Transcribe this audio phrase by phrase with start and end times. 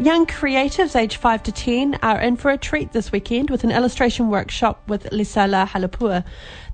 [0.00, 3.72] Young creatives aged 5 to 10 are in for a treat this weekend with an
[3.72, 6.24] illustration workshop with Lisala Halapua.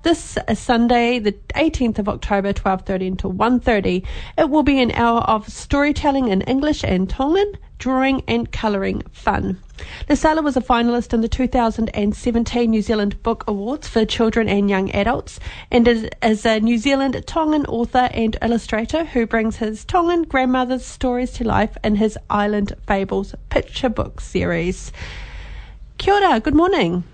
[0.02, 4.04] This is Sunday, the 18th of October, 12.30 until 1.30.
[4.36, 9.60] It will be an hour of storytelling in English and Tongan, drawing and colouring fun.
[10.09, 14.91] Lisala was a finalist in the 2017 New Zealand Book Awards for children and young
[14.92, 20.23] adults and is, is a New Zealand Tongan author and illustrator who brings his Tongan
[20.23, 24.92] grandmother's stories to life in his Island Fables picture book series.
[25.98, 27.05] Kia ora, good morning.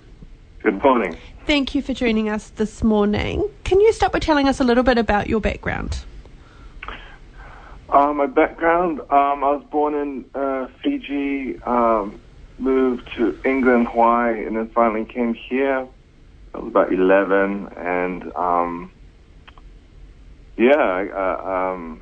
[0.62, 1.16] Good morning.
[1.46, 3.48] Thank you for joining us this morning.
[3.64, 6.04] Can you start by telling us a little bit about your background?
[7.92, 12.20] Uh, my background, um, I was born in uh, Fiji, um,
[12.56, 15.88] moved to England, Hawaii, and then finally came here.
[16.54, 18.92] I was about 11, and um,
[20.56, 22.00] yeah, uh, um,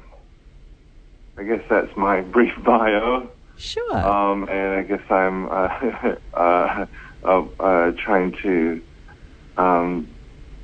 [1.39, 3.31] I guess that's my brief bio.
[3.56, 3.97] Sure.
[3.97, 6.86] Um, and I guess I'm uh, uh,
[7.25, 8.83] uh, uh, trying to
[9.56, 10.06] um,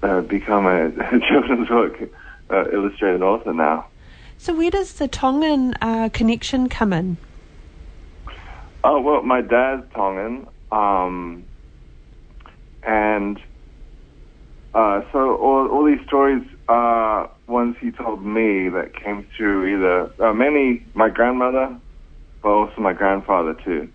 [0.03, 0.91] uh, become a
[1.29, 1.97] children's book
[2.51, 3.87] uh, illustrated author now.
[4.39, 7.17] So, where does the Tongan uh, connection come in?
[8.83, 11.45] Oh well, my dad's Tongan, um,
[12.87, 13.39] and
[14.75, 20.13] uh, so all, all these stories are ones he told me that came through either
[20.23, 21.79] uh, mainly my grandmother,
[22.43, 23.89] but also my grandfather too.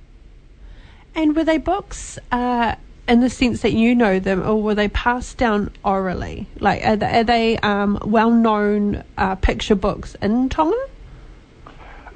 [1.15, 2.75] And were they books uh,
[3.09, 6.47] in the sense that you know them, or were they passed down orally?
[6.59, 10.77] Like, are they, are they um, well-known uh, picture books in Tonga?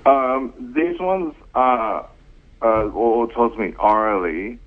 [0.05, 2.07] Um, these ones are
[2.61, 4.59] uh, or told to me orally.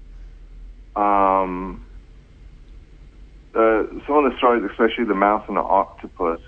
[0.96, 1.84] Um,
[3.54, 6.40] uh, some of the stories, especially the mouse and the octopus,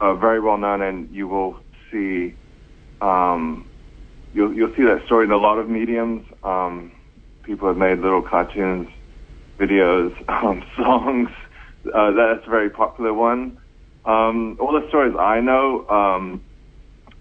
[0.00, 2.34] are very well known, and you will see
[3.00, 3.68] um,
[4.34, 6.26] you'll you'll see that story in a lot of mediums.
[6.42, 6.92] Um,
[7.48, 8.88] people have made little cartoons,
[9.58, 11.30] videos, um, songs.
[11.86, 13.56] Uh, that's a very popular one.
[14.04, 16.42] Um, all the stories I know, um,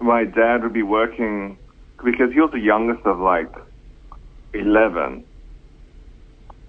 [0.02, 1.58] my dad would be working
[2.04, 3.52] because he was the youngest of like
[4.54, 5.26] 11.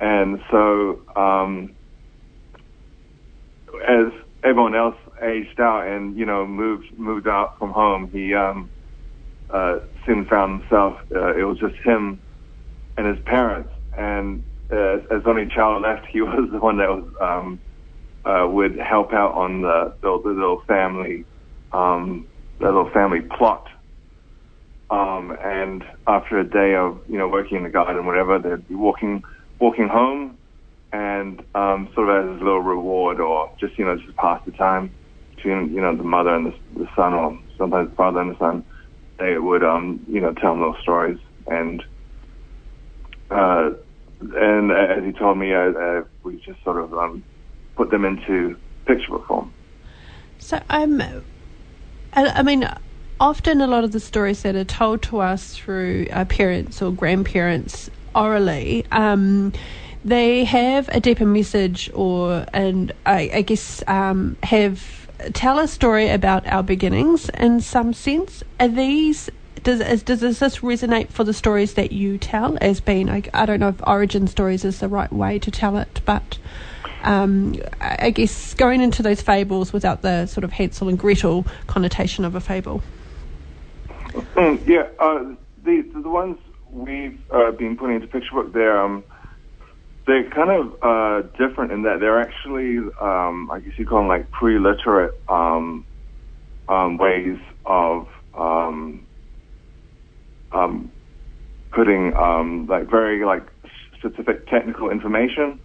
[0.00, 1.74] And so, um,
[3.86, 4.12] as
[4.44, 8.70] everyone else aged out and, you know, moved, moved out from home, he, um,
[9.50, 12.22] uh, soon found himself, uh, it was just him
[12.98, 13.70] and his parents.
[13.96, 17.60] And uh, as only child left, he was the one that was, um,
[18.26, 21.24] uh, would help out on the, the, the little family,
[21.72, 22.28] um,
[22.60, 23.66] the little family plot
[24.90, 28.74] um, and after a day of you know working in the garden, whatever, they'd be
[28.74, 29.22] walking
[29.60, 30.38] walking home,
[30.92, 34.52] and um, sort of as a little reward, or just you know just pass the
[34.52, 34.94] time
[35.36, 38.38] between you know the mother and the, the son, or sometimes the father and the
[38.38, 38.64] son.
[39.18, 41.82] They would um, you know tell them little stories, and
[43.30, 43.70] uh,
[44.20, 47.24] and as he told me, uh, uh, we just sort of um,
[47.76, 48.56] put them into
[48.86, 49.54] picture form.
[50.38, 51.00] So um,
[52.12, 52.68] I, I mean
[53.20, 56.92] often a lot of the stories that are told to us through our parents or
[56.92, 59.52] grandparents orally, um,
[60.04, 66.08] they have a deeper message or, and I, I guess, um, have tell a story
[66.08, 68.42] about our beginnings in some sense.
[68.60, 69.28] Are these
[69.62, 73.08] does does this resonate for the stories that you tell as being?
[73.08, 76.38] I, I don't know if origin stories is the right way to tell it, but
[77.02, 82.24] um, I guess going into those fables without the sort of Hansel and Gretel connotation
[82.24, 82.82] of a fable.
[84.34, 86.38] Mm, yeah, uh, the the ones
[86.70, 89.04] we've uh, been putting into picture book, they're um,
[90.06, 94.08] they're kind of uh, different in that they're actually, um, I guess you call them
[94.08, 95.84] like pre-literate um,
[96.66, 99.06] um, ways of um,
[100.52, 100.92] um,
[101.72, 103.46] putting um, like very like
[103.98, 105.60] specific technical information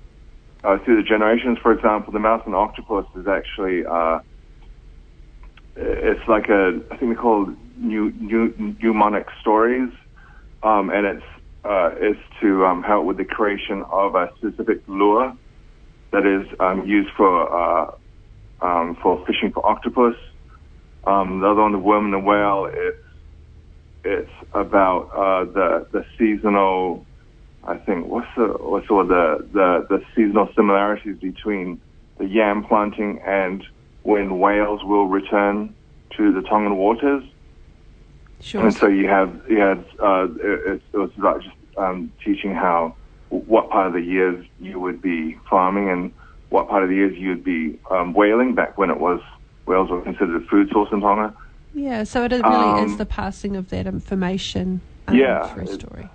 [0.64, 1.58] uh, through the generations.
[1.62, 4.20] For example, the mouse and octopus is actually uh,
[5.76, 9.90] it's like a I think they call it new, new, mnemonic stories,
[10.62, 11.26] um, and it's
[11.64, 15.34] uh, is to um, help with the creation of a specific lure
[16.12, 17.92] that is um, used for uh,
[18.62, 20.16] um, for fishing for octopus.
[21.06, 22.98] Um, the other one, the worm and the whale, it's
[24.04, 27.06] it's about uh, the the seasonal
[27.66, 31.80] I think what's the what's all the, the the seasonal similarities between
[32.18, 33.64] the yam planting and
[34.04, 35.74] when whales will return
[36.18, 37.24] to the Tongan waters.
[38.42, 38.62] Sure.
[38.62, 42.96] And so you have you had uh, it, it was about just um, teaching how
[43.30, 46.14] what part of the years you would be farming and
[46.50, 49.22] what part of the years you'd be um, whaling back when it was
[49.66, 51.34] whales were considered a food source in Tonga.
[51.74, 55.70] Yeah, so it really Um, is the passing of that information um, Yeah, through it-
[55.82, 56.10] story.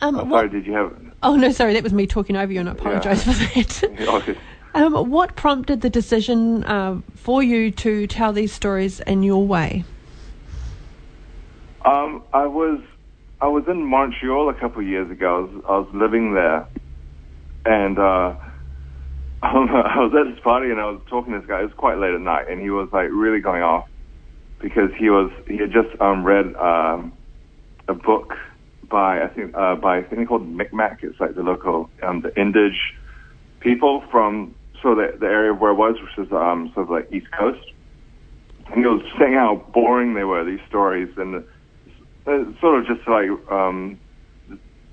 [0.00, 0.92] Um, Oh, what- sorry, did you have?
[1.22, 3.82] oh no, sorry, that was me talking over you, and I apologise for that.
[4.08, 4.36] Okay.
[4.74, 9.84] um, what prompted the decision uh, for you to tell these stories in your way?
[11.84, 12.80] Um, I was
[13.40, 15.36] I was in Montreal a couple of years ago.
[15.36, 16.66] I was, I was living there,
[17.66, 18.34] and uh,
[19.54, 21.60] I was at this party and I was talking to this guy.
[21.60, 23.86] It was quite late at night, and he was like really going off
[24.60, 27.12] because he was he had just um, read um,
[27.88, 28.32] a book
[28.90, 31.00] by I think uh, by I think called Micmac.
[31.02, 32.80] It's like the local um, the Indige
[33.60, 34.54] people from
[34.84, 37.72] of the, the area where I was, which is um, sort of like East Coast.
[38.66, 43.06] And he was saying how boring they were these stories and uh, sort of just
[43.08, 43.98] like um,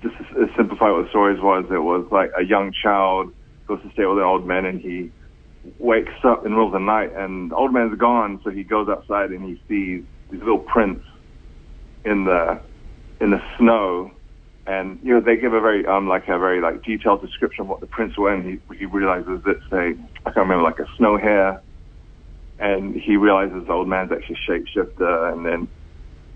[0.02, 1.64] just to simplify what the stories was.
[1.70, 3.32] It was like a young child
[3.74, 5.10] goes to stay with an old man, and he
[5.78, 8.40] wakes up in the middle of the night, and the old man's gone.
[8.44, 11.04] So he goes outside and he sees these little prints
[12.04, 12.60] in the
[13.20, 14.10] in the snow,
[14.66, 17.68] and you know they give a very um like a very like detailed description of
[17.68, 19.94] what the prints were, and he he realizes it's a
[20.26, 21.62] I can't remember like a snow hare,
[22.58, 25.68] and he realizes the old man's actually a shapeshifter, and then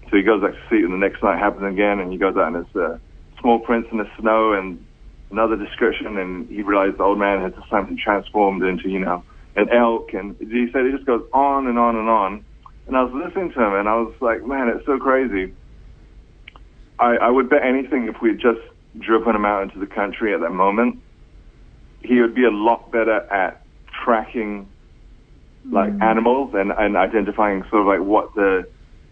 [0.08, 2.36] so he goes back to sleep, and the next night happens again, and he goes
[2.36, 2.96] out and it's uh,
[3.40, 4.85] small prints in the snow and
[5.30, 9.24] another description, and he realized the old man has something transformed into you know
[9.56, 12.44] an elk, and he said it just goes on and on and on.
[12.86, 15.52] And I was listening to him, and I was like, man, it's so crazy.
[16.98, 18.60] I, I would bet anything if we had just
[18.98, 21.02] driven him out into the country at that moment,
[22.02, 23.62] he would be a lot better at
[24.04, 24.68] tracking
[25.70, 26.02] like hmm.
[26.02, 28.68] animals and, and identifying sort of like what the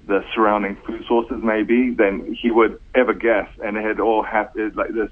[0.06, 3.49] the surrounding food sources may be than he would ever guess.
[3.64, 5.10] And it had all happened like this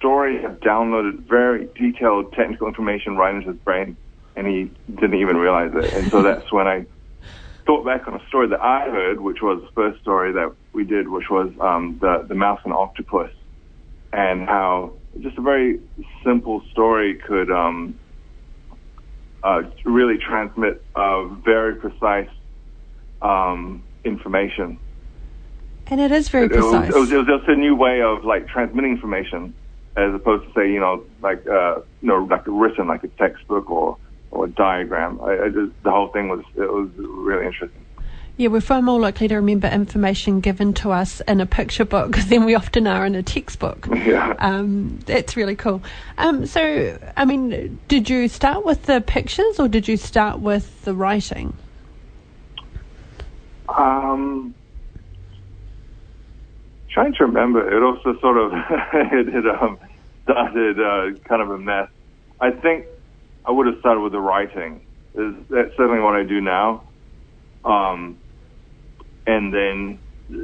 [0.00, 3.96] story had downloaded very detailed technical information right into his brain,
[4.34, 5.92] and he didn't even realize it.
[5.92, 6.86] And so that's when I
[7.66, 10.84] thought back on a story that I heard, which was the first story that we
[10.84, 13.30] did, which was um, the the mouse and octopus,
[14.12, 15.80] and how just a very
[16.24, 17.94] simple story could um,
[19.42, 22.30] uh, really transmit uh, very precise
[23.20, 24.78] um, information.
[25.88, 26.88] And it is very It precise.
[26.88, 29.52] it, was, it was just a new way of like transmitting information,
[29.96, 33.70] as opposed to say, you know, like uh, you know, like written, like a textbook
[33.70, 33.96] or
[34.30, 35.20] or a diagram.
[35.20, 37.84] I, I just the whole thing was it was really interesting.
[38.36, 42.16] Yeah, we're far more likely to remember information given to us in a picture book
[42.28, 43.86] than we often are in a textbook.
[44.00, 44.34] Yeah.
[44.38, 45.82] Um, that's really cool.
[46.16, 50.82] Um, so, I mean, did you start with the pictures or did you start with
[50.84, 51.52] the writing?
[53.68, 54.54] Um,
[56.92, 58.52] trying to remember, it also sort of
[58.94, 59.78] it, it um,
[60.24, 61.88] started uh, kind of a mess.
[62.40, 62.86] I think
[63.46, 64.86] I would have started with the writing.
[65.14, 66.84] Is that's certainly what I do now.
[67.64, 68.18] Um,
[69.26, 70.00] and then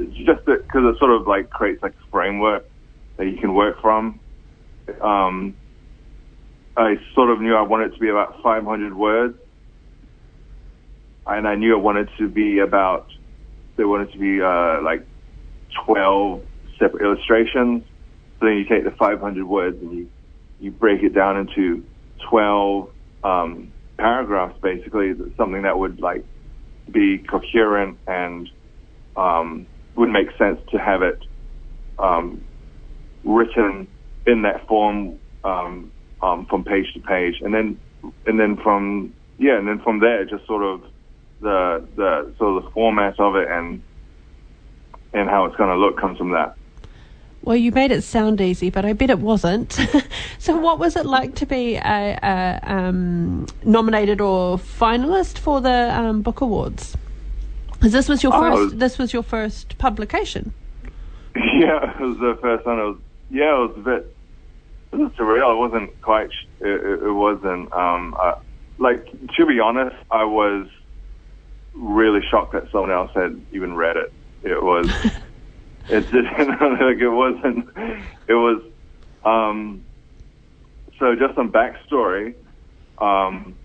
[0.09, 2.63] just because it sort of like creates like a framework
[3.17, 4.21] that you can work from.
[5.03, 5.57] Um,
[6.77, 9.35] I sort of knew I wanted it to be about 500 words,
[11.27, 13.07] and I knew I wanted to be about
[13.77, 15.07] They wanted to be uh, like
[15.85, 16.41] 12
[16.79, 17.83] separate illustrations.
[18.39, 20.09] So then you take the 500 words and you
[20.59, 21.83] you break it down into
[22.29, 22.89] 12
[23.23, 26.25] um, paragraphs, basically something that would like
[26.91, 28.49] be coherent and
[29.15, 31.19] um, would make sense to have it
[31.99, 32.43] um,
[33.23, 33.87] written
[34.25, 37.79] in that form um, um, from page to page, and then
[38.25, 40.81] and then from yeah, and then from there, just sort of
[41.41, 43.83] the the sort of the format of it and
[45.13, 46.55] and how it's going to look comes from that.
[47.41, 49.71] Well, you made it sound easy, but I bet it wasn't.
[50.39, 55.97] so, what was it like to be a, a um, nominated or finalist for the
[55.97, 56.97] um, book awards?
[57.73, 58.55] Because this was your Oh.
[58.55, 58.79] first.
[58.79, 60.53] This was your first publication.
[61.35, 62.79] Yeah, it was the first one.
[62.79, 62.97] It was
[63.29, 64.17] yeah, it was a bit
[64.91, 65.53] it was surreal.
[65.53, 66.29] It wasn't quite.
[66.59, 68.33] it, it wasn't um uh,
[68.79, 69.05] like
[69.37, 69.95] to be honest.
[70.11, 70.67] I was
[71.75, 74.11] really shocked that someone else had even read it.
[74.51, 74.91] It was
[75.89, 76.49] it didn't
[76.81, 77.69] like it wasn't.
[78.27, 78.63] It was
[79.25, 79.83] um
[80.99, 82.33] so just some backstory.
[83.01, 83.59] Um,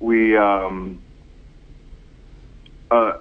[0.00, 1.04] we um
[2.90, 3.12] uh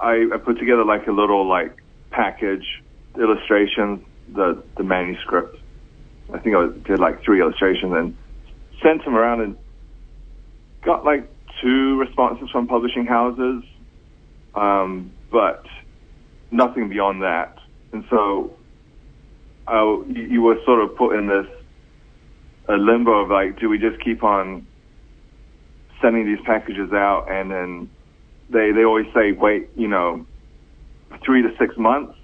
[0.00, 1.72] I, I put together like a little like
[2.12, 2.66] package
[3.18, 4.00] illustrations,
[4.32, 5.56] the the manuscript.
[6.34, 8.18] I think I did like three illustrations and
[8.82, 9.56] sent them around and
[10.84, 11.30] got like
[11.62, 13.64] two responses from publishing houses,
[14.54, 15.62] um, but
[16.50, 17.54] nothing beyond that.
[17.92, 18.58] And so
[20.08, 21.46] you, you were sort of put in this
[22.68, 24.66] a limbo of like, do we just keep on
[26.02, 27.90] sending these packages out and then
[28.50, 30.26] they they always say wait, you know,
[31.24, 32.14] three to six months,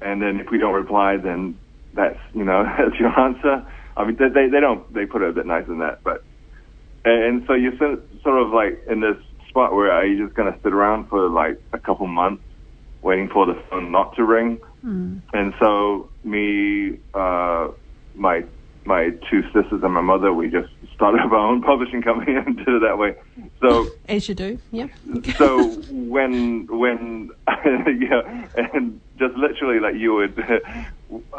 [0.00, 1.60] and then if we don't reply, then
[1.94, 3.64] that's you know that's your answer.
[3.96, 6.18] I mean, they they, they don't they put it a bit nicer than that, but
[7.04, 10.60] and so you're sort of like in this spot where are you just going to
[10.64, 12.44] sit around for like a couple months
[13.06, 14.58] waiting for the phone not to ring?
[14.84, 15.22] Mm.
[15.32, 17.68] And so me, uh,
[18.14, 18.44] my
[18.84, 22.68] my two sisters and my mother, we just started our own publishing company and did
[22.68, 23.14] it that way.
[23.60, 24.88] So as you do, yeah.
[25.36, 30.34] so when when yeah, and just literally like you would,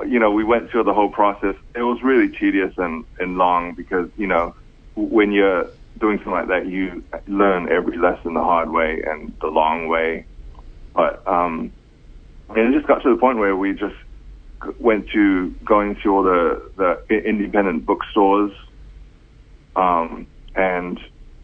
[0.07, 1.55] you know, we went through the whole process.
[1.75, 4.55] It was really tedious and and long because you know
[4.95, 5.69] when you're
[5.99, 10.25] doing something like that, you learn every lesson the hard way and the long way.
[10.97, 11.73] But um,
[12.49, 13.95] and it just got to the point where we just
[14.79, 16.71] went to going to all the
[17.09, 18.51] the independent bookstores,
[19.75, 20.99] um, and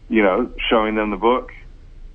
[0.08, 1.50] you know, showing them the book,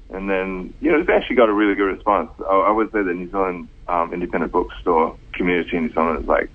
[0.10, 2.30] and then you know, it's actually got a really good response.
[2.50, 6.28] I, I would say the New Zealand um, independent bookstore community in New Zealand is
[6.28, 6.52] like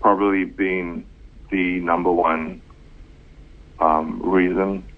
[0.00, 1.06] probably been
[1.52, 2.62] the number one
[3.80, 4.88] um, reason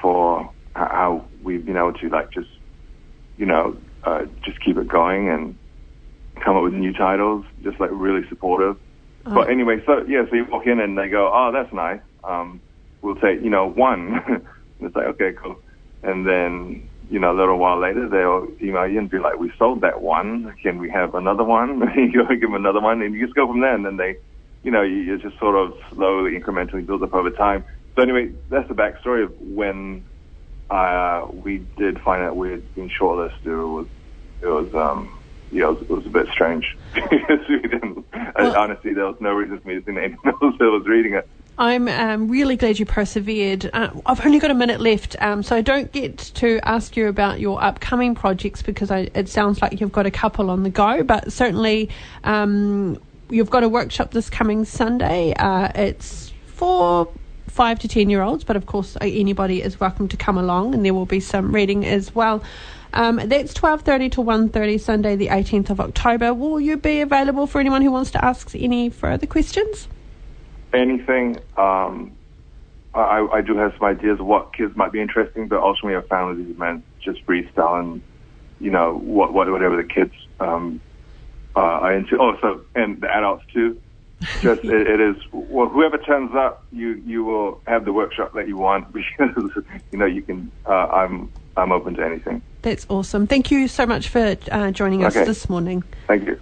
[0.00, 2.48] for how we've been able to like just
[3.36, 5.58] you know uh, just keep it going and
[6.42, 8.76] come up with new titles, just like really supportive.
[9.26, 9.34] Oh.
[9.34, 12.00] But anyway, so yeah, so you walk in and they go, oh, that's nice.
[12.22, 12.60] Um,
[13.02, 14.20] we'll take you know one.
[14.80, 15.56] it's like okay, cool.
[16.02, 19.52] And then you know a little while later they'll email you and be like, we
[19.58, 20.54] sold that one.
[20.62, 21.82] Can we have another one?
[21.96, 23.74] you go give them another one, and you just go from there.
[23.74, 24.16] And then they,
[24.62, 27.64] you know, you, you just sort of slowly, incrementally build up over time.
[27.96, 30.04] So anyway, that's the backstory of when
[30.70, 33.46] uh, we did find out we had been shortlisted.
[33.46, 33.86] It was
[34.42, 35.16] it was um,
[35.52, 38.04] you know, it was, a bit strange because we didn't.
[38.12, 41.14] Well, honestly, there was no reason for me to think anyone else that was reading
[41.14, 41.28] it.
[41.58, 43.70] I'm um, really glad you persevered.
[43.72, 47.08] Uh, I've only got a minute left, um, so I don't get to ask you
[47.08, 50.70] about your upcoming projects because I, it sounds like you've got a couple on the
[50.70, 51.02] go.
[51.02, 51.88] But certainly,
[52.24, 55.32] um, you've got a workshop this coming Sunday.
[55.32, 57.08] Uh, it's for
[57.56, 60.84] five to ten year olds, but of course anybody is welcome to come along, and
[60.84, 62.42] there will be some reading as well.
[62.92, 66.32] Um, that's 12.30 to 1.30 Sunday the 18th of October.
[66.32, 69.88] Will you be available for anyone who wants to ask any further questions?
[70.72, 71.38] Anything.
[71.56, 72.16] Um,
[72.94, 76.06] I, I, do have some ideas of what kids might be interesting, but ultimately I
[76.08, 78.02] found these men just freestyle and,
[78.60, 80.80] you know, what, what whatever the kids um,
[81.54, 82.18] uh, are into.
[82.18, 83.80] Oh, so, and the adults too.
[84.40, 88.48] Just it, it is well, whoever turns up, you you will have the workshop that
[88.48, 89.52] you want because
[89.92, 90.50] you know you can.
[90.66, 92.42] Uh, I'm I'm open to anything.
[92.62, 93.26] That's awesome.
[93.26, 95.26] Thank you so much for uh, joining us okay.
[95.26, 95.84] this morning.
[96.06, 96.40] Thank you.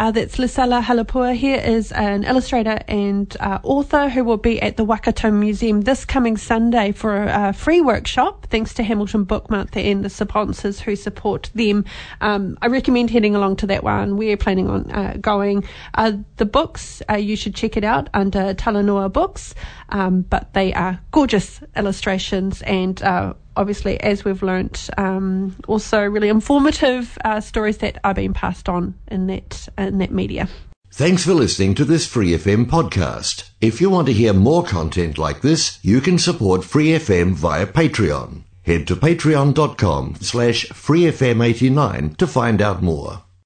[0.00, 1.36] Uh, that's Lisala Halapua.
[1.36, 6.06] Here is an illustrator and uh, author who will be at the Waikato Museum this
[6.06, 10.96] coming Sunday for a, free workshop, thanks to Hamilton Book Month and the sponsors who
[10.96, 11.84] support them.
[12.22, 14.16] Um, I recommend heading along to that one.
[14.16, 15.64] We're planning on uh, going.
[15.92, 19.54] Uh, the books, uh, you should check it out under Talanoa Books,
[19.90, 26.28] um, but they are gorgeous illustrations and uh, obviously, as we've learnt, um, also really
[26.28, 30.48] informative uh, stories that are being passed on in that in that media.
[30.92, 33.48] Thanks for listening to this Free FM podcast.
[33.60, 37.66] If you want to hear more content like this, you can support Free FM via
[37.66, 38.42] Patreon.
[38.62, 43.22] Head to patreon.com slash freefm89 to find out more.